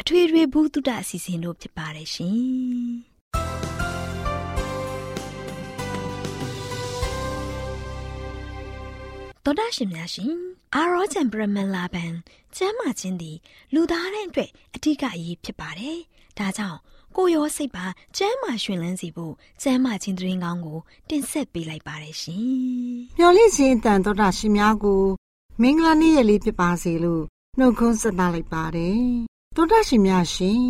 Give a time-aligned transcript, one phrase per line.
[0.00, 2.38] အထွေထွေဘုဒ္ဓအစီအစဉ်တို့ဖြစ်ပါတယ်ရှင်
[9.44, 10.32] တော်ဒရှင်များရှင်
[10.74, 12.12] အာရောချံပရမလာဘန်
[12.56, 13.36] ကျမ်းမာခြင်းသည်
[13.74, 15.98] လူသားတိုင်းအတွက်အထူးအရေးဖြစ်ပါတယ်။
[16.38, 16.78] ဒါကြောင့်
[17.16, 17.86] ကိုရောစိတ်ပါ
[18.16, 22.44] ကျမ်းမာရှင်လန်းစီဖို့ကျမ်းမာခြင်းသတင်းကောင်းကို တင်ဆက်ပေးလိုက်ပါတယ်ရှင်။
[23.18, 25.02] မျော်လင့်ခြင်းတန်တော်တာရှင်များကို
[25.62, 27.22] မင်္ဂလာနေ့ရက်လေးဖြစ်ပါစေလို့
[27.58, 29.04] နှုတ်ခွန်းဆက်သလိုက်ပါတယ်
[29.60, 30.64] တောတာရှင်များရှင်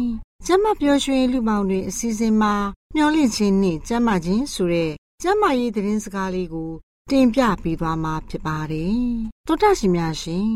[0.47, 2.55] ကျမပျော်ရွှင်လူပေါင်းတွေအစီအစဉ်မှာ
[2.95, 4.93] မျောလင့်ခြင်းနဲ့ကျမခြင်းဆိုတဲ့
[5.23, 6.71] ကျမရေးသတင်းစကားလေးကို
[7.11, 9.00] တင်ပြပေးသွားမှာဖြစ်ပါတယ်
[9.47, 10.50] တောတာရှင်များရှင်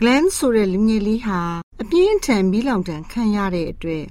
[0.00, 1.40] Glenn ဆိုတဲ့လူငယ်လေးဟာ
[1.80, 4.04] အပြင်းထန်မီးလောင်တန်ခံရတဲ့အတွက်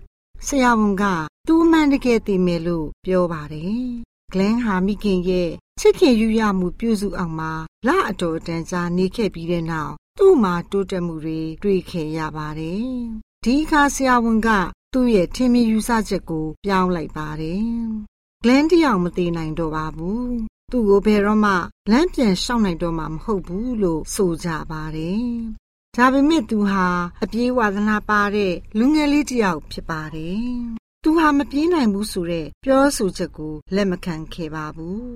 [0.48, 1.04] ဆရာဝန်က
[1.48, 3.82] သူ့မှန်တကယ်သိမယ်လို့ပြောပါတယ်။
[4.34, 5.50] Glenn ဟာမိခင်ရဲ့
[5.80, 7.52] ချစ်ခင်ယူရမှုပြုစုအောင်မှာ
[7.88, 14.50] လအတော်တန်ကြာနေခဲ့ပြီးတဲ့နောက်သူ့မှာတိုးတက်မှုတွေတွေ့ခဲ့ရပါတယ် ဒီအခါဆရာဝန်က
[14.94, 17.64] သူ့ရဲ့ထင်မြင်ယူဆချက်ကို ပြောင်းလိုက်ပါတယ်။
[18.44, 20.26] ဂလန်တယောက်မသေးနိုင်တော့ပါဘူး။
[20.72, 21.54] သူ့ကိုဘယ်တော့မှ
[21.92, 25.26] လမ်းပြန်ရှောင်နိုင်တော့မှာမဟုတ်ဘူးလို့ဆိုကြပါတယ်။
[25.96, 26.86] ဒါပေမဲ့သူဟာ
[27.24, 30.48] အပြေးဝါသနာပါတဲ့လူငယ်လေးတယောက်ဖြစ်ပါတယ်။
[31.04, 35.08] သူဟာမပြေးနိုင်ဘူးဆိုတဲ့ပြောဆိုချက်ကိုလက်မခံခဲ့ပါဘူး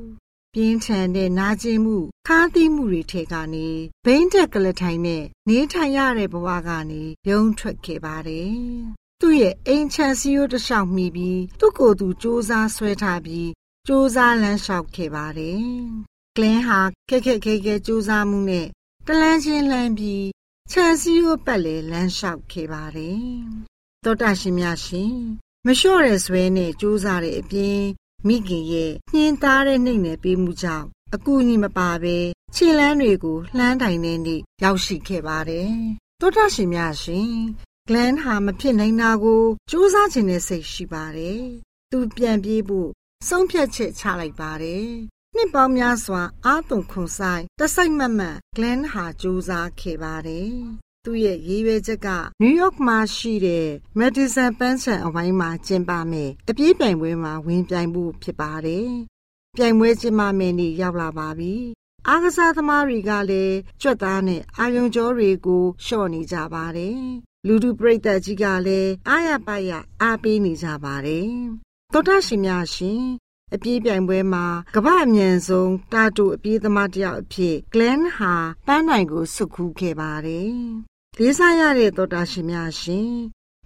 [0.55, 1.97] ပြင်းထန်တဲ့နာကျင်မှု
[2.27, 3.69] ခါးသီးမှုတွေထဲကနေ
[4.05, 8.51] ဘိန်းတက်ကလထိုင်နဲ့နေထိုင်ရတဲ့ဘဝကနေရုံထွက်ခဲ့ပါတယ်။
[9.21, 13.49] သူ့ရဲ့အိမ်ချန်စီယိုတလျှောက်မိပြီးသူ့ကိုယ်သူစူးစမ်းဆွဲထားပြီး
[13.87, 15.61] စူးစမ်းလမ်းလျှောက်ခဲ့ပါတယ်။
[16.35, 16.79] ကလင်းဟာ
[17.09, 18.67] ခက်ခက်ခဲခဲစူးစမ်းမှုနဲ့
[19.07, 20.25] တလန်းချင်းလမ်းပြီး
[20.71, 23.21] ချန်စီယိုပတ်လေလမ်းလျှောက်ခဲ့ပါတယ်။
[24.03, 25.15] သောတာရှင်များရှင်
[25.65, 27.81] မလျှော့ရဲဆွဲနဲ့စူးစမ်းတဲ့အပြင်
[28.27, 32.17] မိခင်ရဲ့နှင်းသားတဲ့နှိမ့်နယ်ပေးမှုကြောင့်အကူအညီမပါဘဲ
[32.55, 35.71] ခြေလန်းတွေကိုလှမ်းတိုင်တဲ့နေ့ရောက်ရှိခဲ့ပါတယ်။
[36.21, 37.31] တောတာရှင်များရှင်
[37.87, 41.41] ဂလန်ဟာမဖြစ်နိုင်တာကိုစူးစမ်းခြင်းနဲ့စိတ်ရှိပါတယ်။
[41.91, 42.89] သူပြန်ပြေးဖို့
[43.27, 44.87] ဆုံးဖြတ်ချက်ချလိုက်ပါတယ်။
[45.35, 50.55] နှစ်ပေါင်းများစွာအာတုံခွန်ဆိုင်တစိုက်မတ်မတ်ဂလန်ဟာစူးစမ်းခဲ့ပါတယ်
[51.05, 52.07] သူ့ရဲ့ရည်ရွယ်ချက်က
[52.41, 53.67] နယူးယောက်မှာရှိတဲ့
[53.99, 58.89] Madison ပန်းခြံအဝိုင်းမှာကျင်းပမယ်အပြေးပြိုင်ပွဲမှာဝင်ပြိုင်ဖို့ဖြစ်ပါတယ်။
[59.55, 61.53] ပြိုင်ပွဲကျင်းပမယ်နေ့ရောက်လာပါပြီ။
[62.07, 66.99] အားကစားသမားတွေကလည်းကြွက်သားနဲ့အာယုံကြောတွေကိုရှော့နေကြပါတယ်။
[67.47, 69.71] လူထုပရိသတ်ကြီးကလည်းအားရပါရ
[70.01, 71.31] အားပေးနေကြပါတယ်။
[71.93, 73.03] သောတာရှင်များရှင်
[73.55, 74.45] အပြေးပြိုင်ပွဲမှာ
[74.75, 78.33] ကမ္ဘာအမြန်ဆုံးတာတူအပြေးသမားတယောက်အဖြစ် Glenn ဟာ
[78.67, 83.13] ပန်းနိုင်ကိုစုခူးခဲ့ပါတယ် လေးစားရတဲ့သောတာရှင်များရှင်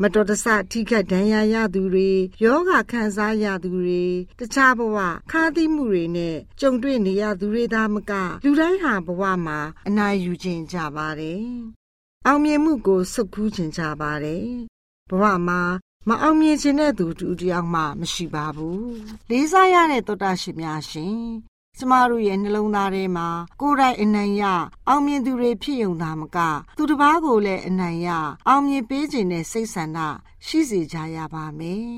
[0.02, 2.12] မတော်တဆထိခိုက်ဒဏ်ရာရသူတွေ
[2.44, 4.04] ယောဂခံစားရသူတွေ
[4.40, 4.98] တခြားဘဝ
[5.32, 8.12] ခါးသီးမှုတွေနဲ့ကြုံတွေ့နေရသူတွေသားမက
[8.44, 11.46] လူတိုင်းဟာဘဝမှာအနာယူခြင်းကြပါတယ်။
[12.26, 14.48] အောင်မြင်မှုကိုစုပ်ကူးခြင်းကြပါတယ်။
[15.10, 15.62] ဘဝမှာ
[16.10, 18.94] မအောင်မြင်ခြင်းတဲ့သူတူတယောက်မှမရှိပါဘူး
[19.30, 21.20] လေးစားရတဲ့သောတာရှင်များရှင်
[21.78, 23.28] ကျမတို့ရဲ့နှလုံးသားထဲမှာ
[23.62, 24.44] ကိုယ်တိုင်အနံ့ရ
[24.88, 26.38] အောင်မြင်သူတွေဖြစ်ုံသာမက
[26.78, 28.10] သူတစ်ပါးကိုလည်းအနံ့ရ
[28.48, 30.00] အောင်မြင်ပေးခြင်းနဲ့စိတ်ဆန္ဒ
[30.46, 31.96] ရှိစေကြရပါမယ်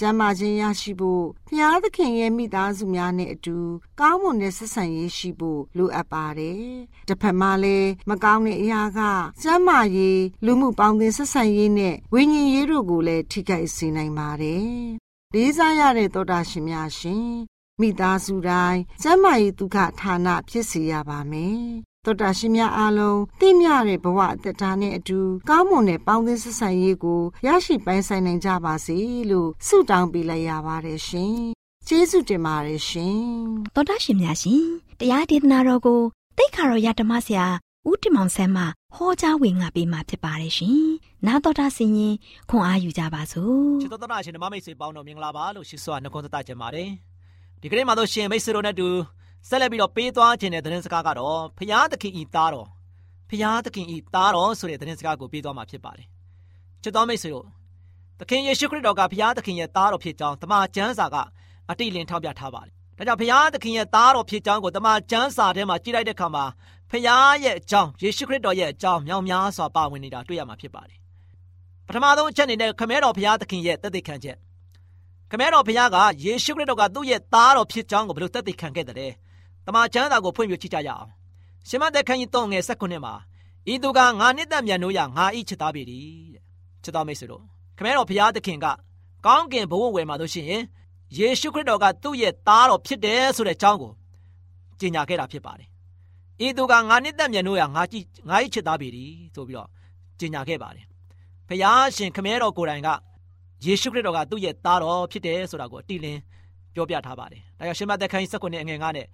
[0.00, 3.56] ကျမ်းမာခြင်းရရှိဖို့ဘုရားသခင်ရဲ့မိသားစုများနဲ့အတူ
[4.00, 6.64] ကောင်းမွန်တဲ့ဆက်ဆံရေးရှိဖို့လိုအပ်ပါတယ်။
[7.08, 9.00] တစ်ဖက်မှာလည်းမကောင်းတဲ့အရာက
[9.42, 14.68] ကျမ်းမာရေးလူမှုပေါင်းသင်းဆက်ဆံရေးနဲ့ဝိညာဉ်ရေးတို့ကိုလည်းထိခိုက်စေနိုင်ပါတယ်။
[15.34, 17.30] လေးစားရတဲ့သောတာရှင်များရှင်
[17.80, 21.60] မိသားစုတိုင်းကျမ်းမာရေးဒုက္ခဌာနဖြစ်စေရပါမယ်။
[22.04, 28.96] သောတာရှင်များအားလုံးသိမြတဲ့ဘဝအသက်တာနဲ့အတူကောင်းမွန်တဲ့ပေါင်းသင်းဆက်ဆံရေးကိုရရှိပိုင်ဆိုင်နိုင်ကြပါစေ
[29.30, 31.36] လို့ဆုတောင်းပေးလိုက်ရပါတယ်ရှင်။
[31.86, 33.20] ကျေးဇူးတင်ပါတယ်ရှင်။
[33.74, 34.64] သောတာရှင်များရှင်
[35.00, 36.00] တရားဒေသနာတော်ကို
[36.38, 37.46] တိတ်ခါတော်ရဓမ္မဆရာ
[37.88, 40.80] ဦးတင်မောင်ဆန်းမှဟောကြားဝင်ငါပေးมาဖြစ်ပါတယ်ရှင်။
[41.26, 42.14] နာတော်တာဆင်ရင်
[42.50, 46.90] ခွန်အားယူကြပါစို့။ချစ်တော်တာရှင်ဓမ္မမိတ်ဆွေပေါင်းတော်မင်္ဂလာပါလို့ရှိစွာနှုတ်ခွန်းသက်ကြပါတယ်။
[47.62, 48.88] ဒီကနေ့မှာတော့ရှင်မိတ်ဆွေတို့နဲ့တူ
[49.48, 52.68] ဆက်လက်ပြီးတော့ပေးသွားခြင်းတဲ့သတင်းစကားကတော့ဖျားသခင်ဤသားတော်
[53.30, 56.06] ဖျားသခင်ဤသားတော်ဆိုတဲ့သတင်းစကားကိုပေးသွားမှာဖြစ်ပါတယ်
[56.82, 57.46] ချစ်တော်မိတ်ဆွေတို့
[58.20, 61.16] သခင်ယေရှုခရစ်တော်ကဖျားသခင်ရဲ့သားတော်ဖြစ်ကြောင်းတမန်ကျမ်းစာက
[61.70, 66.44] အတိအလင်းထောက်ပြထားပါတယ်ဒါကြောင့်ဖျားသခင်ရဲ့သားတော်ဖြစ်ကြောင်းကိုတမန်ကျမ်းစာထဲမှာကြည့်လိုက်တဲ့အခါမှာ
[66.90, 70.98] ဖျားရဲ့အကြောင်းယေရှုခရစ်တော်ရဲ့အကြောင်းမြောင်များစွာပါဝင်နေတာတွေ့ရမှာဖြစ်ပါတယ်
[71.86, 74.36] ပထမဆုံးအချက်အနေနဲ့ခမဲတော်ဖျားသခင်ရဲ့တသက်ခံချက်
[75.30, 79.12] ခမဲတော်ဖျားကယေရှုခရစ်တော်ကသူ့ရဲ့သားတော်ဖြစ်ကြောင်းကိုဘယ်လိုတသက်ခံခဲ့တယ်
[79.66, 81.08] တမန်ကျမ်းစာကိုဖွင့်ပြကြည့်ကြရအောင်
[81.68, 83.14] ရှမသက်ခန်းကြီး3ငယ်19မှာ
[83.72, 86.42] ဤသူကငါနှစ်သက်မြန်လို့ရငါဤချစ်သားပေသည်တဲ့
[86.82, 87.42] ချစ်တော်မိတ်ဆွေတို့
[87.78, 88.66] ခမဲတော်ဘုရားသခင်က
[89.26, 90.62] ကောင်းကင်ဘဝဝယ်မှာလို့ရှိရင်
[91.18, 93.92] ယေရှုခရစ်တော်ကသူ့ရဲ့သားတော်ဖြစ်တယ်ဆိုတဲ့အကြောင်းကို
[94.80, 95.68] ကြေညာခဲ့တာဖြစ်ပါတယ်
[96.46, 99.68] ဤသူကငါနှစ်သက်မြန်လို့ရငါကြည့်ငါဤချစ်သားပေသည်ဆိုပြီးတော့
[100.20, 100.84] ကြေညာခဲ့ပါတယ်
[101.48, 102.88] ဘုရားရှင်ခမဲတော်ကိုယ်တိုင်က
[103.64, 106.20] ယေရှုခရစ်တော်ကသူ့ရဲ့သားတော်ဖြစ်တယ်ဆိုတာကိုအတိအလင်း
[106.74, 109.06] ပြောပြထားပါတယ်ဒါကြောင့်ရှမသက်ခန်းကြီး19အငယ်9နဲ့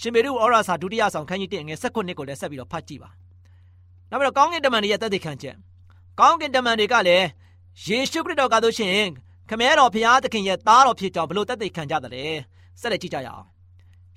[0.00, 3.10] ရှင်မေရုဩရာစာဒုတိယဆောင်ခန်းကြီး1ငယ်16ကိုလည်းဆက်ပြီးတော့ဖတ်ကြည့်ပါ
[4.10, 5.56] နောက်ပြီးတော့ကောင်းကင်တမန်တွေရဲ့တသက်ခံချက်
[6.20, 7.26] ကောင်းကင်တမန်တွေကလည်း
[7.86, 8.96] ယေရှုခရစ်တော်ကဆိုရှင်
[9.48, 12.34] ခမဲတော်ဘုရားသခင်ရဲ့သားတော်ဖြစ်ကြောင်းဘလို့တသက်ခံကြတယ်
[12.80, 13.44] ဆက်လက်ကြည့်ကြရအောင်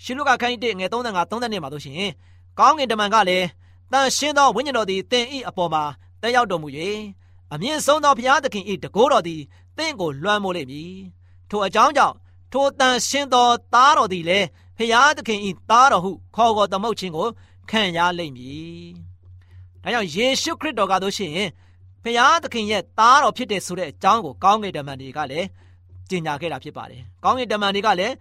[0.03, 1.95] ရှင်လုကာခန်းကြီး1ငယ်35 32မှာဆိုရှင်
[2.59, 3.47] ကောင်းကင်တမန်ကလည်း
[3.91, 5.83] တန်ရှင်းသောဝိညာဉ်တော်သည်သင်၏အပေါ်မှာ
[6.21, 6.67] တက်ရောက်တော်မူ၍
[7.53, 9.41] အမြင့်ဆုံးသောဘုရားသခင်၏တကိုးတော်သည်
[9.77, 10.93] သင်ကိုလွှမ်းမိုးလိမ့်မည်
[11.49, 12.15] ထိုအကြောင်းကြောင့်
[12.51, 17.27] ထိုတန်ရှင်းသောသားတော်သည်လည်းဖျားသခင်ဤသားတော်ဟုခေါ်ခေါ်သမုတ်ခြင်းကို
[17.69, 18.89] ခံရလိမ့်မည်။
[19.83, 21.49] ဒါကြောင့်ယေရှုခရစ်တော်ကတို့ရှိရင်
[22.03, 25.47] ဖျားသခင်ရဲ့သားတော်ဖြစ်တဲ့ဆိုတဲ့အကြောင်းကိုကောင်းကင်တမန်တွေကလည်း
[26.09, 28.13] ကြေညာခဲ့တာဖြစ်ပါတယ်။ကောင်းကင်တမန်တွေကလည်း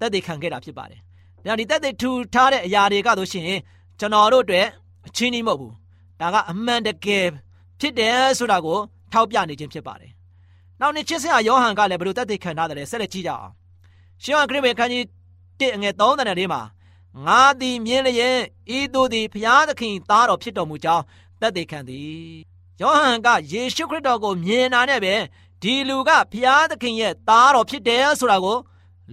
[0.00, 1.00] သက်သေခံခဲ့တာဖြစ်ပါတယ်။
[1.46, 3.60] ဒါဒီသက်သေထူထားတဲ့အရာတွေကတို့ရှိရင်
[4.00, 4.66] ကျွန်တော်တို့အတွက်
[5.06, 5.72] အချင်းကြီးမဟုတ်ဘူး။
[6.20, 7.26] ဒါကအမှန်တကယ်
[7.80, 8.78] ဖြစ်တယ်ဆိုတာကို
[9.12, 10.11] ထောက်ပြနေခြင်းဖြစ်ပါတယ်။
[10.82, 13.50] နောက်နေ့ချစ်စရာယောဟန်ကလည်းဘယ်လိုသက်သေခံထားတယ်ဆက်လက်ကြည့်ကြအောင်။
[14.22, 15.04] ရှင်ဟန်ခရစ်ဝင်ခန်းကြီး
[15.60, 16.62] 1အငယ်30လေးမှာ
[17.26, 18.38] ငါသည်မြင်လျက်
[18.76, 21.04] ဤသူသည်ဘုရားသခင်သားတော်ဖြစ်တော်မူကြောင်း
[21.40, 22.16] သက်သေခံသည်
[22.80, 25.14] ယောဟန်ကယေရှုခရစ်တော်ကိုမြင်တာနဲ့ပဲ
[25.62, 28.56] ဒီလူကဘုရားသခင်ရဲ့သားတော်ဖြစ်တယ်ဆိုတာကို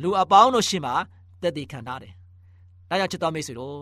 [0.02, 0.96] လူအပေါင်းတို့ရှင်းမှာ
[1.42, 2.14] သက်သေခံထားတယ်။
[2.90, 3.78] ဒါကြောင့်ချစ်တော်မိတ်ဆွေတို့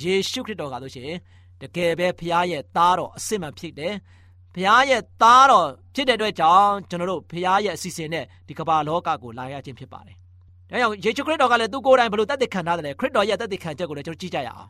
[0.00, 1.12] ယေရှုခရစ်တော်ကဆိုရှင်
[1.60, 3.94] တကယ်ပဲဘုရားရဲ့သားတော်အစစ်မှန်ဖြစ်တယ်။
[4.54, 10.16] ဘုရားရဲ့သားတော်ဖြစ်တဲ့အတွက်ကြောင့်ကျွန်တော်တို့ဘုရားရဲ့အစီအစဉ်နဲ့ဒီကမ္ဘာလောကကိုလာရခြင်းဖြစ်ပါတယ်
[10.70, 14.66] ဒါကြောင့်ယေရှုခရစ်တော်ကလည်းသူကိုယ်တိုင်ဘလို့တသက်ခံထားတယ်ခရစ်တော်ရဲ့တသက်ခံချက်ကိုလည်းကျွန်တော်ကြည့်ကြရအောင်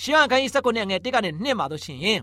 [0.00, 2.20] ရှင်းအောင်ခိုင်းစက္ကုနဲ့ငယ်တစ်ကနေနှစ်မှာတော့ရှင်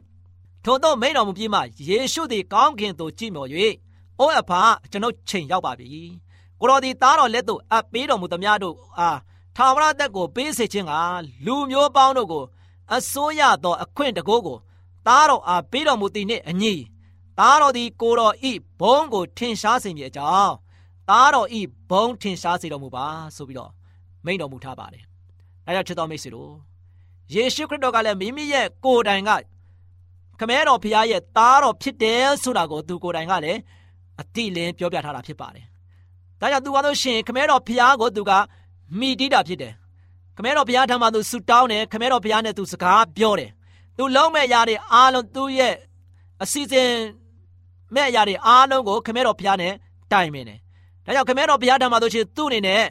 [0.65, 3.49] ထို့သောမိန်တော်မူပြီးမှယေရှုသည်ကောင်းကင်သို့ကြည့်မျှော်၍
[4.19, 4.61] အိုးအဖာ
[4.91, 5.87] ကျွန်ုပ်ချိန်ရောက်ပါပြီ
[6.59, 9.17] ကိုတော်ဒီသားတော်လက်သို့အပ်ပေးတော်မူသမျှတို့အား
[9.55, 10.93] ထာဝရသက်ကိုပေးစေခြင်းက
[11.45, 12.43] လူမျိုးပေါင်းတို့ကို
[12.95, 14.57] အစိုးရသောအခွင့်တကိုးကို
[15.07, 16.73] သားတော်အားပေးတော်မူသည်နှင့်အညီ
[17.39, 20.53] သားတော်သည်ကိုတော်ဤဘုန်းကိုထင်ရှားစေမည်အကြောင်း
[21.09, 23.71] သားတော်ဤဘုံထင်ရှားစေတော်မူပါဆိုပြီးတော့
[24.25, 25.03] မိန့်တော်မူထားပါတယ်။
[25.65, 26.51] ဒါကြောင့်ချစ်တော်မိတ်ဆွေတို့
[27.33, 29.31] ယေရှုခရစ်တော်ကလည်းမိမိရဲ့ကိုယ်တိုင်က
[30.39, 33.59] ခမဲတော်ဖခင်ရဲ့သားတော်ဖြစ်တယ်ဆိုတာကိုသူကိုယ်တိုင်ကလည်း
[34.21, 35.65] အတိလင်းပြောပြထားတာဖြစ်ပါတယ်။
[36.39, 38.31] ဒါကြောင့်သူကတော့ရှင်ခမဲတော်ဖခင်ကိုသူက
[38.99, 39.73] မိတိတာဖြစ်တယ်။
[40.37, 43.51] ခမဲတော်ဖခင်ထံမှာသူဆူတောင်းတယ်ခမဲတော်ဖခင်နဲ့သူစကားပြောတယ်။
[43.97, 45.75] သူလုံးမဲ့ရာတွေအားလုံးသူ့ရဲ့
[46.43, 46.89] အစီအစဉ်
[47.95, 49.73] မဲ့ရာတွေအားလုံးကိုခမဲတော်ဖခင်နဲ့
[50.11, 50.59] တိုင်ပင်တယ်
[51.05, 52.83] ဒါကြောင့်ခမဲတော်ဘုရားဓမ္မတို့ရှိသူ့အနေနဲ့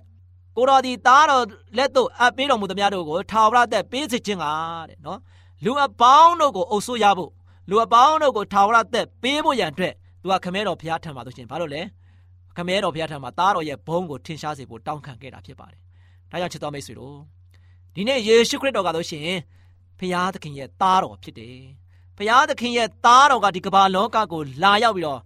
[0.56, 1.42] ကိုတော်ဒီသားတော်
[1.76, 4.44] လက်သို့အပ်ပေးတော်မူသမျှတို့ကိုထာဝရသက်ပေးစေခြင်းက
[4.88, 5.18] တဲ့နော်
[5.64, 7.30] လူအပေါင်းတို့ကိုအုပ်ဆိုးရဖို့
[7.70, 11.82] လူအပေါင်းတို့ကိုထာဝရသက်ပေးဖို့ရန်အတွက်သူကခမဲတော်ဘုရားထံမှာဆိုရှင်ဘာလို့လဲ
[12.56, 15.80] ခမဲတော်ဘုရားထံမှာသားတော်ရဲ့ဘုန်းကိုထင်ရှားစေဖို့တောင်းခံခဲ့တာဖြစ်ပါတယ်
[16.30, 17.16] ဒါကြောင့်ချစ်တော်မိတ်ဆွေတို့
[17.94, 19.28] ဒီနေ့ယေရှုခရစ်တော်ကဆိုရှင်
[19.98, 21.58] ဘုရားသခင်ရဲ့သားတော်ဖြစ်တယ်
[22.16, 25.20] ဘုရားသခင်ရဲ့သားတော်ကဒီကမ္ဘာလောကကိုလာရောက်ပြီးတော့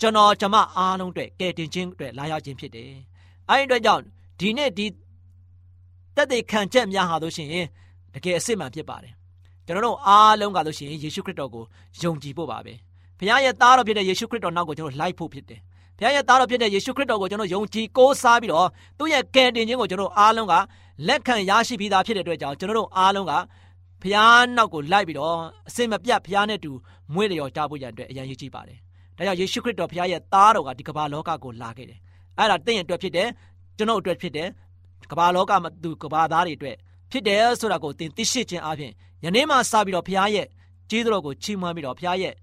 [0.00, 2.90] ကျွန်တော်ကျမအားလုံးအတွက်ကယ်တင်ခြင်းအတွက်လာရောက်ခြင်းဖြစ်တယ်။
[3.50, 4.02] အဲဒီအတွက်ကြောင့်
[4.40, 4.86] ဒီနေ့ဒီ
[6.16, 7.66] တက်တဲ့ခံချက်များဟာလို့ရှိရင်
[8.14, 9.12] တကယ်အစ်စ်မှန်ဖြစ်ပါတယ်။
[9.66, 11.64] ကျွန်တော်တို့အားလုံးကလို့ရှိရင်ယေရှုခရစ်တော်ကို
[12.02, 12.74] ယုံကြည်ဖို့ပါပဲ။
[13.18, 15.60] ဘုရားရဲ့သားတော်ဖြစ်တဲ့ယေရှုခရစ်တော်နောက်ကိုကျွန်တော်လိုက်ဖို့ဖြစ်တယ်။
[15.98, 20.54] ဘုရားရဲ့သားတော်ဖြစ်တဲ့ယေရှုခရစ်တော်ကိုကျွန်တော်ယုံကြည်ကိုးစားပြီးတော့သူ့ရဲ့ကယ်တင်ခြင်းကိုကျွန်တော်အားလုံးက
[21.08, 23.32] လက်ခံရရှိပြီးသားဖြစ်တဲ့အတွက်ကြောင့်ကျွန်တော်တို့အားလုံးက
[24.02, 25.36] ဘုရားနောက်ကိုလိုက်ပြီးတော့
[25.68, 26.70] အစင်မပြတ်ဘုရားနဲ့တူ
[27.14, 28.78] မွေးလျော်ကြဖို့ရန်အတွက်အရန်ရည်ကြည့်ပါတယ်။
[29.16, 31.98] ဒါကြောင့်ယေရှုခရစ်တော်ဘုရားရဲ့သားတော်ကဒီကမ္ဘာလောကကိုလာခဲ့တယ်။
[32.38, 33.28] အဲ့ဒါတင့်ရဲ့အတွက်ဖြစ်တယ်
[33.76, 34.48] ကျွန်တော်အတွက်ဖြစ်တယ်
[35.10, 36.76] ကမ္ဘာလောကမှာသူကမ္ဘာသားတွေအတွက်
[37.10, 38.92] ဖြစ်တယ်ဆိုတာကိုသင်သိရှိခြင်းအပြင်
[39.24, 40.46] ယနေ့မှစပြီးတော့ဘုရားရဲ့
[40.90, 42.34] ကြီးတော်ကိုချီးမွမ်းပြီးတော့ဘုရားရဲ့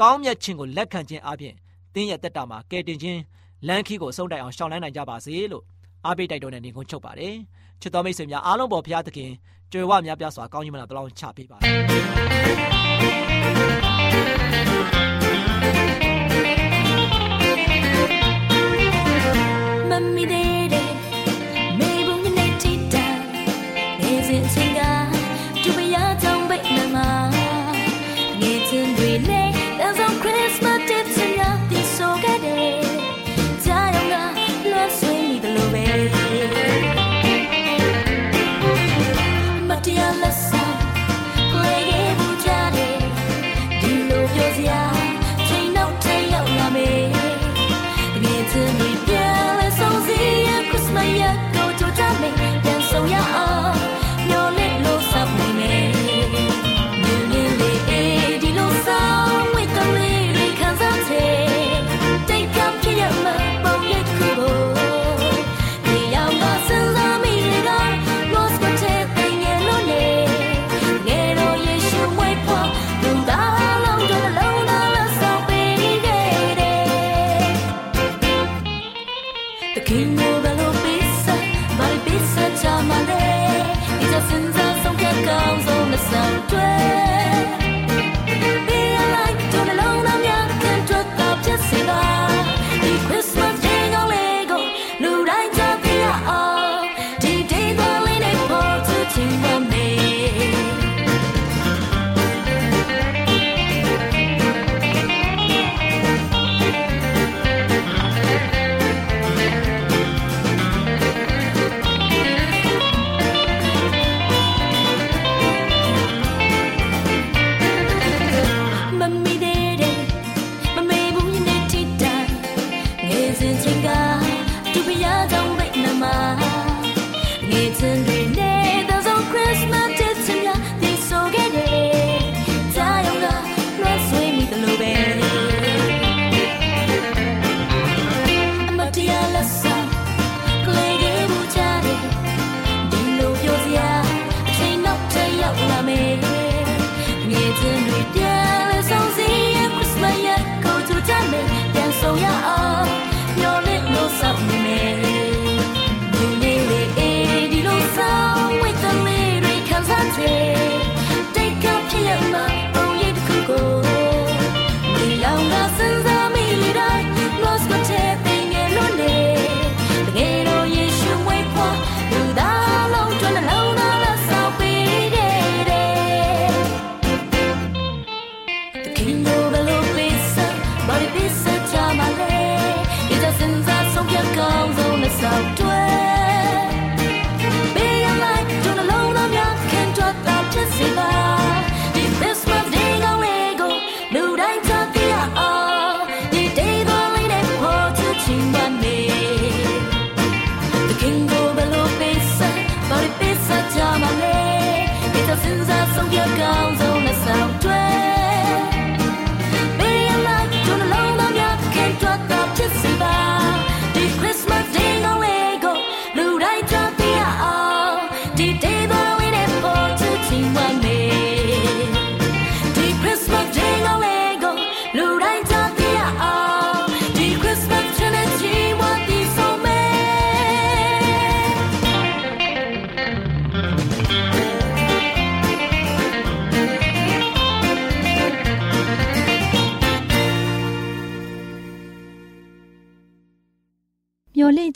[0.00, 1.54] ကောင်းမြတ်ခြင်းကိုလက်ခံခြင်းအပြင်
[1.94, 3.20] သင်ရဲ့တက်တာမှာကယ်တင်ခြင်း
[3.68, 5.64] လမ်းခီးကိုဆုံးတိုင်အောင်ရှောင်လန်းနိုင်ကြပါစေလို့
[6.04, 7.34] အားပေးတိုက်တွန်းတဲ့နေကုန်းချုပ်ပါတယ်
[7.80, 9.30] ချစ်တော်မိတ်ဆွေများအားလုံးပေါ်ဘုရားသခင်
[9.72, 11.58] ကြွယ်ဝများပြားစွာကောင်းကြီးမလားတလောင်းချပေးပါ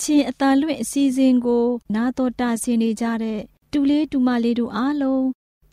[0.03, 1.65] ခြင်းအတန်လွင့်အစီအစဉ်ကို
[1.95, 3.41] နာတော်တာဆင်နေကြတဲ့
[3.73, 5.27] တူလေးတူမလေးတို့အားလုံး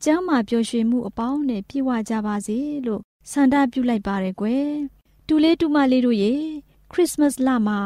[0.04, 4.70] ကျမ်းမာပျော်ရွှင်မှုအပေါင်းနဲ့ပြည့်ဝကြပါစေလို့ဆန္ဒပြုလိုက်ပါရယ်ကွယ်
[5.28, 6.34] တူလေးတူမလေးတို့ရေ
[6.92, 7.80] ခရစ်စမတ်လမှာ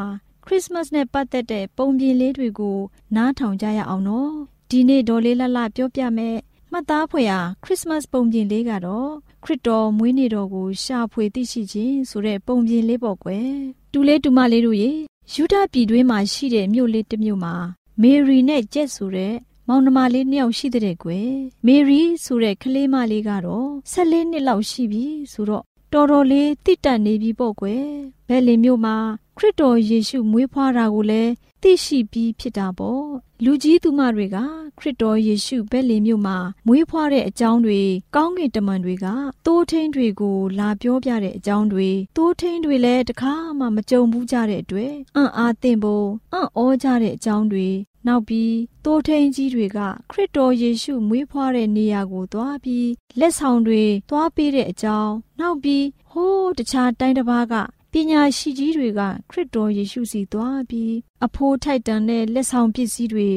[0.46, 2.78] ခရစ်စမတ်နဲ့ပတ်သက်တဲ့ပုံပြင်လေးတွေကို
[3.16, 4.32] နားထောင်ကြရအောင်နော်
[4.70, 6.36] ဒီနေ့ဒေါ်လေးလှလှပြောပြမယ်
[6.72, 9.10] မှတ်သားဖွယ်ရာခရစ်စမတ်ပုံပြင်လေးကတော့
[9.44, 13.50] ခရစ်တော်မွေးနေ့တော်ကိုရှာဖွေသိရှိခြင်းဆိုတဲ့ပုံပြင်လေးပေါ့ကွယ်
[13.92, 14.92] တူလေးတူမလေးတို့ရေ
[15.30, 17.54] ယူဒပြည်တွင်းမှာရှိတဲ့မြို့လေးတစ်မြို့မှာ
[18.00, 19.34] မေရီနဲ့ဂျက်ဆိုတဲ့
[19.68, 21.30] မောင်နှမလေးနှစ်ယောက်ရှိတဲ့ကွယ်
[21.66, 27.86] မေရီဆိုတဲ့ကလေးမလေးကတော့14နှစ်လောက်ရှိပြီဆိုတော့တော်တော်လေးတိတက်နေပြီပေါ့ကွယ်
[28.28, 28.96] ဘယ်လင်မြို့မှာ
[29.36, 33.01] ခရစ်တော်ယေရှုမွေးဖွားတာကိုလည်းသိရှိပြီးဖြစ်တာပေါ့
[33.44, 34.36] လူကြီးသူမတွေက
[34.78, 37.80] ခရစ်တော်ယေရှုဘက်လင်မြို့မှာမွေးဖွားတဲ့အကြောင်းတွေ
[38.16, 39.06] ကောင်းကင်တမန်တွေက
[39.46, 47.68] တိုးထင်းတွေကိုလာပြောပြတဲ့အကြောင်းတွေတိုးထင်းတွေလည်းတခါမှမကြုံဘူးကြတဲ့အတွက်အံ့အားသင့်ဖို့အံ့ဩကြတဲ့အကြောင်းတွေ
[48.06, 48.54] နောက်ပြီး
[48.84, 49.78] တိုးထင်းကြီးတွေက
[50.10, 52.88] ခရစ်တော်ယေရှုမွေးဖွားတဲ့နေရာကိုသွားပြီး
[53.18, 57.54] လက်ဆောင်တွေသွားပေးတဲ့အကြောင်းနောက်ပြီးဟိုးတခြားတိုင်းတစ်ပါးက
[57.94, 60.94] ပညာရှိကြီးတွေကခရစ်တော်ယေရှုစီသွားပြီး
[61.24, 63.28] အဖိုးထိုက်တန်တဲ့လက်ဆောင်ပစ္စည်းတွေ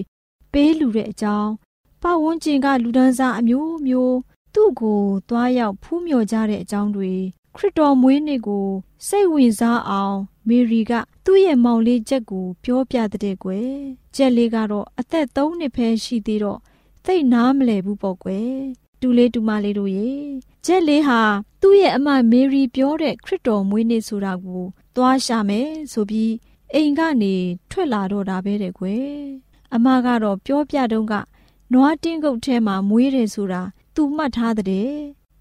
[0.51, 1.51] ပေးလူတဲ့အကြောင်း
[2.01, 4.17] ပတ်ဝန်းကျင်ကလူဒန်းစားအမျိုးမျိုး
[4.53, 7.13] သူ့ကိုသွားရောက်ဖူးမြော်ကြတဲ့အကြောင်းတွေ
[7.55, 8.67] ခရစ်တော်မွေးနေ့ကို
[9.07, 10.91] စိတ်ဝင်စားအောင်မေရီက
[11.25, 13.71] သူ့ရဲ့မောင်လေးချက်ကိုပြောပြတဲ့ကွယ်
[14.15, 16.59] ချက်လေးကတော့အသက်၃နှစ်ပဲရှိသေးတော့
[17.05, 18.53] သိနားမလဲဘူးပေါ့ကွယ်
[19.01, 20.11] တူလေးတူမလေးတို့ရေ
[20.65, 21.21] ဂျက်လေးဟာ
[21.61, 24.63] သူ့ရဲ့အမမေရီပြောတဲ့ခရစ်တော်မွေးနေ့ဆိုတာကို
[24.95, 26.33] သွားရှာမယ်ဆိုပြီး
[26.73, 27.35] အိမ်ကနေ
[27.71, 29.09] ထွက်လာတော့တာပဲတဲ့ကွယ်
[29.73, 31.13] အမကတော့ပြောပြတုန်းက
[31.73, 33.61] နွားတင်းကုတ်ထဲမှာမွေးတယ်ဆိုတာ
[33.95, 34.91] သူမှတ်ထားတဲ့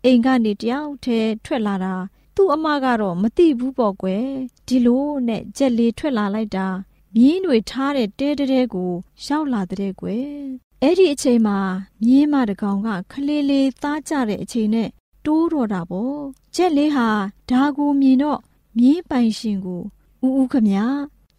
[0.04, 1.94] အိမ်ကနေတယောက်တည်းထွက်လာတာ
[2.36, 4.26] သူ့အမကတော့မသိဘူးပေါ့ကွယ်
[4.66, 6.66] ဒီလိုနဲ့ကြက်လေးထွက်လာလိုက်တာ
[7.14, 8.92] မြင်းတွေထားတဲ့တဲတဲကို
[9.26, 11.58] ရောက်လာတဲ့ကွယ် အဲ့ဒီအချိန်မှာ
[12.04, 14.88] မြင်းမတကောင်ကခလေးလေးသားကြတဲ့အချိန်နဲ့
[15.26, 16.18] တိုးတော့တာပေါ့
[16.54, 17.08] ကြက်လေးဟာ
[17.50, 18.40] ဒါကိုမြင်တော့
[18.78, 19.82] မြင်းပိုင်ရှင်ကို
[20.24, 20.70] ဦးဦးခမ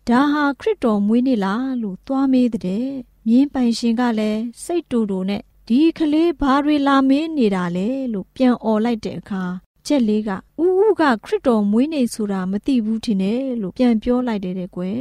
[0.09, 2.87] ဒါဟာခရစ်တော်မွေးနေ့လားလို့သွားမေးတဲ့
[3.27, 9.43] မြင်းပိုင်ရှင်ကလည်းစိတ်တူတူနဲ့ဒီကလေးဘာတွေလာမင်းနေတာလဲလို့ပြန်អော်လိုက်တဲ့အခါ
[9.87, 10.35] ကျက်လေးကဥ
[10.85, 14.99] ဥကခရစ်တော်မွေးနေ့ဆိုတာမသိဘူးထင်တယ်လို့ပြန်ပြောလိုက်တယ်တဲ့ကွယ်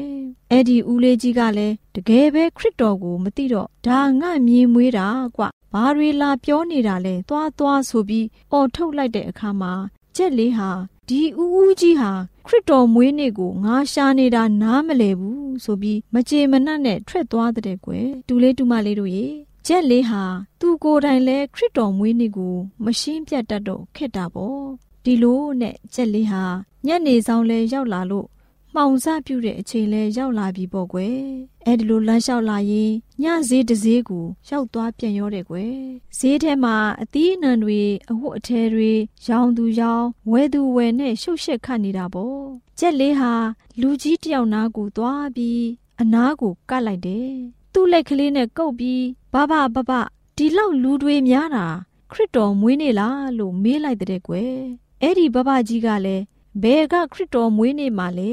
[0.50, 5.42] အဲ့ဒီဦးလေးကြီးကလည်းတကယ်ပဲခရစ်တော်ကိုမသိတော့ဒါငါမြင်မွေးတာကွ
[5.72, 9.72] ဘာတွေလာပြောနေတာလဲသွားသွားဆိုပြီးអော်ထုတ်လိုက်တဲ့အခါမှာ
[10.16, 10.70] ကျက်လေးဟာ
[11.08, 12.12] ဒီဦးဦးကြီးဟာ
[12.46, 19.26] ခရစ်တော်မွေးနေ့ကိုငါရှာနေတာနားမလဲဘူးဆိုပြီးမကြေမနက်နဲ့ထွက်သွားတဲ့ကွယ်တူလေးတူမလေးတို့ရေ
[19.66, 20.22] ဂျက်လေးဟာ
[20.60, 24.62] သူကိုယ်တိုင်လဲခရစ်တော်မွေးနေ့ကိုမရှင်းပြတ်တတ်တော့ခက်တာပေါ့
[25.04, 26.44] ဒီလိုနဲ့ဂျက်လေးဟာ
[26.86, 28.26] ညနေဆောင်လဲရောက်လာလို့
[28.74, 31.18] မှောင်စပြုတဲ့အချိန်လဲရောက်လာပြီပေါ့ကွယ်
[31.66, 35.76] အဲ့ဒီလိုလမ်းလျှောက်လာရင်ညဈေးတစ်ဈေးကိုရောက်သွားပြန်ရောတယ်ကွယ်
[36.18, 38.92] ဈေးထဲမှာအသီးအနှံတွေအဝတ်အထည်တွေ
[39.28, 42.38] ရောင်သူရောင်ဝယ်သူဝယ်နဲ့ရှုပ်ရှက်ခတ်နေတာပေါ့
[42.78, 43.32] ဂျက်လေးဟာ
[43.80, 45.64] လူကြီးတယောက်နားကိုသွားပြီး
[46.00, 47.30] အနားကိုကတ်လိုက်တယ်
[47.72, 49.02] သူ့လက်ကလေးနဲ့ကုပ်ပြီး
[49.34, 49.92] ဘဘဘဘ
[50.36, 51.66] ဒီလောက်လူတွေများတာ
[52.10, 54.54] ခရစ်တော်မွေးနေ့လားလို့မေးလိုက်တဲ့ကွယ်
[55.02, 56.24] အဲ့ဒီဘဘကြီးကလည်း
[56.62, 58.32] ဘယ်ကခရစ်တော်မွေးနေ့မှာလဲ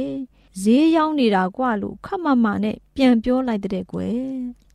[0.62, 4.22] ဈေးရောက်နေတာကွာလို့ခမမနဲ့ပြန်ပြောလိုက်တဲ့ကွယ်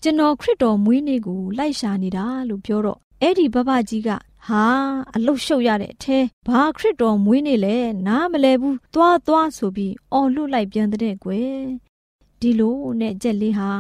[0.03, 4.09] ကျွန်တော်ခရစ်တော်မွေးနေ့ကိုလိုက်ရှာနေတာလို့ပြောတော့အဲ့ဒီဘဘကြီးက
[4.47, 4.65] ဟာ
[5.15, 11.61] အလုတ်ရှုပ်ရတဲ့အထဲဘာခရစ်တော်မွေးနေ့လဲနားမလဲဘူးသွားသွားဆိုပြီးအော်လွတ်လိုက်ပြန်တဲ့ကွယ်
[12.41, 13.71] ဒီလိုနဲ့ကြက်လေးဟာ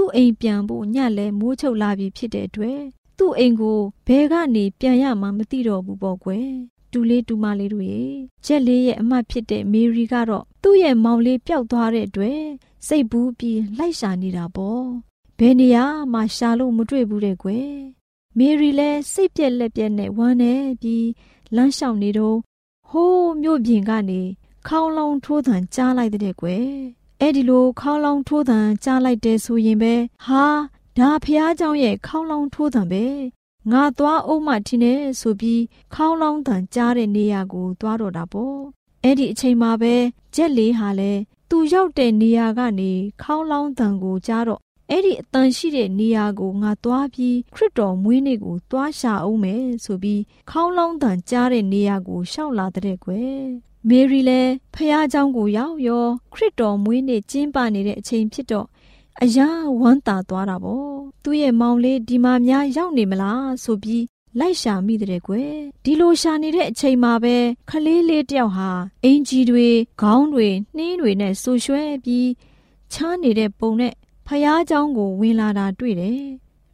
[0.00, 2.80] သူ့အိမ်ပြန်ဖို့ညလဲမိုးချုပ်လာပြီဖြစ်တဲ့အတွက်
[3.18, 6.48] သူ့အိမ်ကိုဘယ်ကနေပြန်ရမှမသိတော့ဘူးပေါ့ကွယ်
[6.92, 8.04] တူလေးတူမလေးတို့ရေ
[8.44, 12.40] ချက်လေးရဲ့အမတ်ဖြစ်တဲ့မေရီကတော့သူ့ရဲ့မောင်လေးပျောက်သွားတဲ့အတွက်
[12.86, 14.84] စိတ်ဘူးပြီးလိုက်ရှာနေတာပေါ့
[15.38, 17.70] ဘယ်နေရာမှရှာလို့မတွေ့ဘူးတဲ့ကွယ်
[18.38, 21.08] မေရီလည်းစိတ်ပြက်လက်ပြက်နဲ့ဝမ်းနေပြီး
[21.56, 22.38] လမ်းလျှောက်နေတော့
[22.88, 24.20] ဟိုးမြို့ပြင်ကနေ
[24.66, 29.93] ခေါင်းလုံးထိုးသံကြားလိုက်တဲ့ကွယ် အဲ့ဒီလိုခေါင်းလောင်းထိုးသံကြားလိုက်တဲ့ဆိုရင်ပဲ
[30.25, 30.45] ဟာ
[30.97, 33.05] ဒါဖះเจ้าရဲ့ခေါင်းလောင်းထိုးသံပဲ
[33.71, 35.61] ငါသွားအုံးမှထင်းနေဆိုပြီး
[35.93, 38.57] ခေါင်းလောင်းသံကြားတဲ့နေရာကိုသွားတော့တာပေါ့
[39.03, 39.93] အဲ့ဒီအချိန်မှာပဲ
[40.35, 41.11] ဂျက်လေးဟာလဲ
[41.49, 53.43] သူရောက်တဲ့နေရာကနေခေါင်းလောင်းသံကိုကြားတော့အဲ့ဒီအတန်ရှိတဲ့နေရာကိုငါသွားပြီးခရစ်တော်မွေးနေ့ကိုသွားရှာအောင်မယ်ဆိုပြီးခေါင်းလောင်းသံကြားတဲ့နေရာကိုရှောက်လာတဲ့ကွယ်
[53.89, 58.67] မေရီလည်းဖះเจ้าကိုရောက်ရောခရစ်တော်မွေးနေ့ကျင်းပနေတဲ့အချိန်ဖြစ်တော့
[59.21, 64.03] အယားဝမ်းသာသွားတာပေါ့သူ့ရဲ့မောင်လေးဒီမှာများရောက်နေမလားဆိုပြီး
[64.39, 67.35] လိုက်ရှာမိတဲ့ကွယ်ဒီလိုရှာနေတဲ့အချိန်မှာပဲ
[67.69, 68.69] ခလေးလေးတယောက်ဟာ
[69.03, 69.67] အင်ဂျီတွေ
[70.01, 70.47] ခေါင်းတွေ
[70.77, 72.29] နှင်းတွေနဲ့ဆူရွှဲပြီး
[72.91, 73.93] ချားနေတဲ့ပုံနဲ့
[74.27, 76.23] ဖះเจ้าကိုဝင်လာတာတွေ့တယ်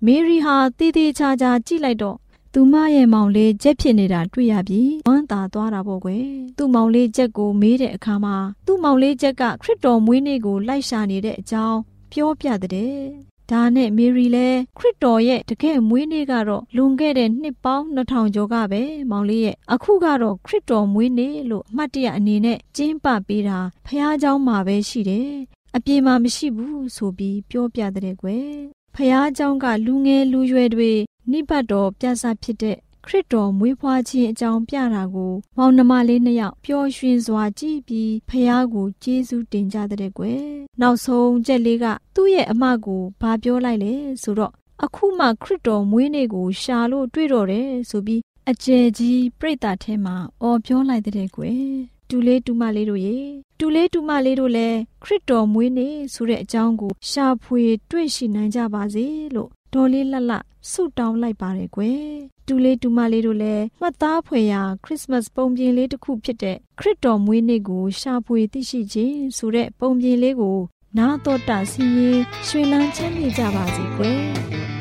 [0.06, 2.18] မေရီဟာတည်တည်ချာချာကြည့်လိုက်တော့
[2.54, 6.26] သူမရဲ့မောင်လေးကြက်ဖြစ်နေတာတွေ့ရပြီးဝမ်းသာသွားတာပေါ့ကွယ်
[6.58, 11.80] သူ့မောင်လေးကြက်ကိုမေးတဲ့အခါမှာသူ့မောင်လေးကြက်ကခရစ်တော်မွေးနေ့ကိုလိုက်ရှာနေတဲ့အကြောင်း
[12.12, 14.48] ပြောပြတဲ့ဒါနဲ့မေရီလဲ
[14.78, 25.32] ခရစ်တော်ရဲ့တကယ်မွေးနေ့ကတော့လွန်ခဲ့တဲ့နှစ်ပေါင်း2000ကျော်ကပဲမောင်လေးရဲ့အခုကတော့ခရစ်တော်မွေးနေ့လို့အမှတ်တရအနေနဲ့ကျင်းပပေးတာဖះเจ้าမှာပဲရှိတယ်
[25.76, 28.50] အပြေမှာမရှိဘူးဆိုပြီးပြောပြတဲ့ကွယ်
[28.96, 30.92] ဖះเจ้าကလူငယ်လူရွယ်တွေ
[31.31, 40.43] နိဗ္ဗတ်တော်ပြသဖြစ်တဲ့ခရစ်တော်မွေးဖွားခြင်းအကြောင်းပြတာကိုမောင်နှမလေးနှစ်ယောက်ပျော်ရွှင်စွာကြည့်ပြီးဖះကိုကျေးဇူးတင်ကြတဲ့ကွယ်
[40.81, 41.85] နောက်ဆုံးချက်လေးက
[42.15, 44.53] သူ့ရဲ့အမကိုဘာပြောလိုက်လဲဆိုတော့
[44.85, 51.65] အခုမှခရစ်တော်မွေးနေ့ကိုရှာလို့တွေ့တော့တယ်ဆိုပြီးအကျယ်ကြီးပြိတ္တာထဲမှာအော်ပြောလိုက်တဲ့ကွယ်
[52.09, 53.17] တူလေးတူမလေးတို့ရေ
[53.59, 60.39] တူလေးတူမလေးတို့လည်းခရစ်တော်မွေးနေ့ဆိုတဲ့အကြောင်းကိုရှာဖွေတွေ့ရှိနိုင်ကြပါစေလို့ ဒေါ်လေးလှလှ
[60.71, 61.99] ဆုတောင်းလိုက်ပါတယ်ကွယ်
[62.47, 70.59] တူလေးတူမလေးတို့လည်းမှတ်သားဖွယ်ရာခရစ်စမတ်ပုံပြင်လေးတစ်ခုဖြစ်တဲ့ခရစ်တော်မွေးနေ့ကိုရှာဖွေသိရှိခြင်းဆိုတဲ့ပုံပြင်လေးကို
[70.99, 74.74] နာတော်တာစီရင်ရွှေလန်းချမ်းမြေကြပါစေကွယ်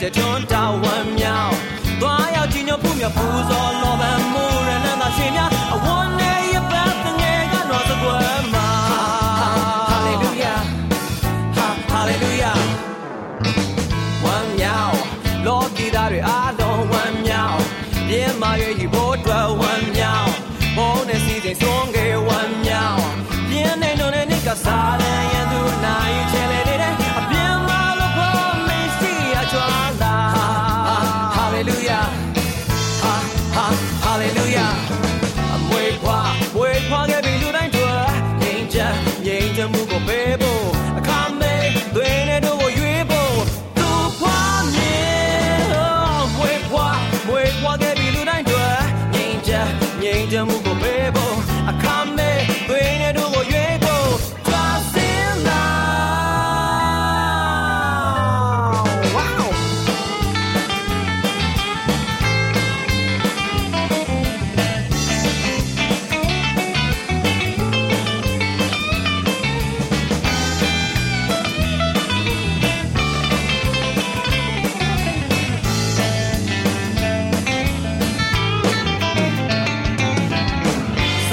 [0.00, 1.54] ပြည်ကကြထွန်းတောင်းဝမ်းမြောက်
[2.00, 51.17] သွားရောက်ကြည်ညိုဖူးမြပူဇော်လောဘမှုရနန္ငိမ့်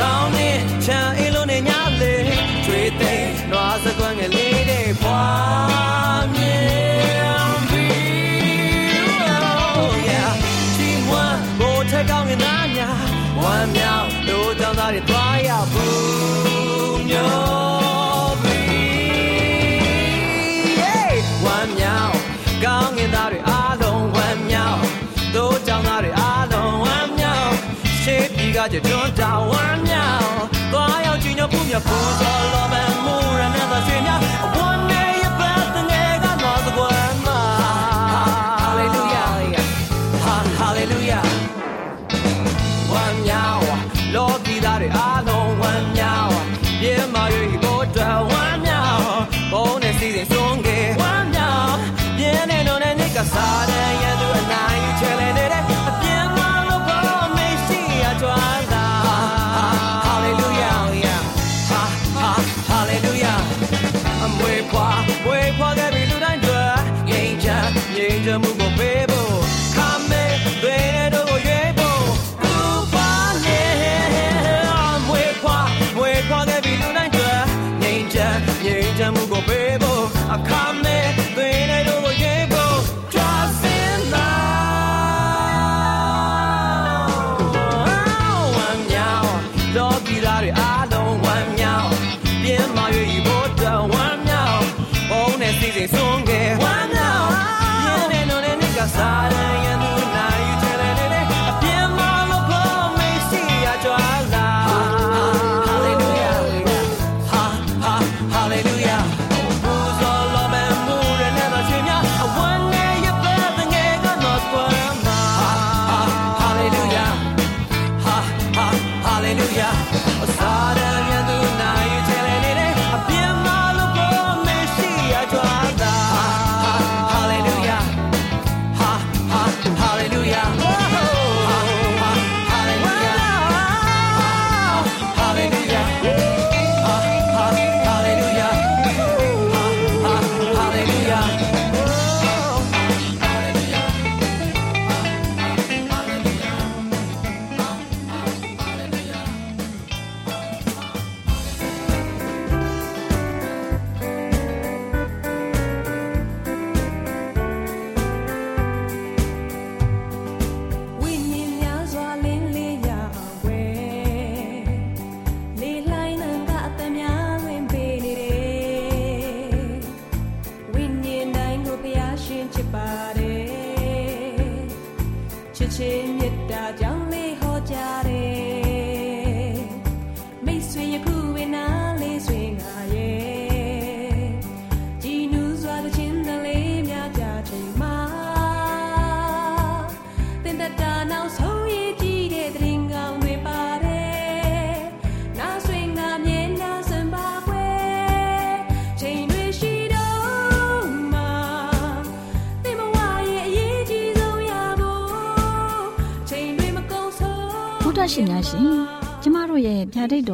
[0.06, 1.25] ဆောင်းနေ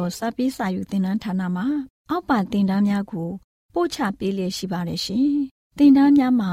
[0.06, 1.66] တ်တော်စာပေးစာယူသင်တန်းဌာနမှာ
[2.10, 3.30] အောက်ပါသင်တန်းများကို
[3.74, 5.30] ပို့ချပေးလျက်ရှိပါတယ်ရှင်
[5.78, 6.52] သင်တန်းများမှာ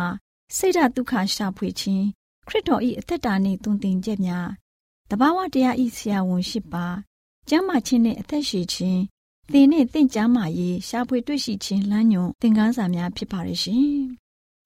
[0.58, 2.06] စိတ်ဓာတ်ဒုက္ခရှာဖွေခြင်း
[2.48, 4.50] ခရစ်တော်၏အသက်တာနှင့်တုန်သင်ချက်များ
[5.10, 6.86] တဘာဝတရားဤဆရာဝန်ရှိပါ
[7.50, 9.02] ကျမ်းမာခြင်းနှင့်အသက်ရှိခြင်း
[9.52, 13.90] သင်နှင့်သင်ကျမ်းမာရေးရှာဖွေတွေ့ရှိခြင်းလမ်းညွန်သင်ခန်းစာများဖြစ်ပါရဲ့ရှင်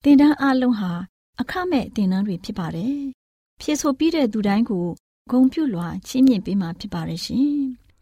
[0.04, 0.92] သင်တန်းအလုံးဟာ
[1.40, 2.98] အခမဲ့သင်တန်းတွေဖြစ်ပါတယ်
[3.60, 4.86] ဖြည့်ဆိုပြီးတဲ့သူတိုင်းကို
[5.30, 7.54] ဂုံပြုလွှာချီးမြှင့်ပေးမှာဖြစ်ပါရဲ့ရှင်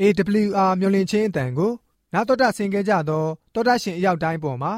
[0.00, 1.72] AWR မျော်လင့်ခြင်းအတန်ကို
[2.12, 4.72] နာတော်တာဆင် गे ကြတော့တော်တာရှင်အရောက်တိုင်းပေါ်မှာ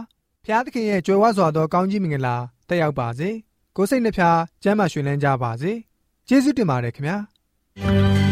[0.44, 2.36] ဖျားသခင်ရဲ့ကြွယ်ဝစွာသောကောင်းကြီးမင်္ဂလာ
[2.68, 3.28] တက်ရောက်ပါစေ။
[3.76, 5.72] ကိုယ်စိတ်နှဖျားစမ်းမွှင်လန်းကြပါစေ။
[6.28, 7.16] ကျေးဇူးတင်ပါတယ်ခင်ဗျာ။